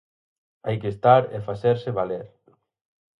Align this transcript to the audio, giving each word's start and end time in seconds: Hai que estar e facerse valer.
Hai 0.65 0.75
que 0.81 0.89
estar 0.95 1.21
e 1.35 1.37
facerse 1.47 1.89
valer. 1.99 2.25